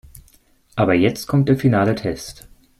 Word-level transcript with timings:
Aber 0.75 0.95
jetzt 0.95 1.27
kommt 1.27 1.47
der 1.47 1.57
finale 1.59 1.93
Test. 1.93 2.47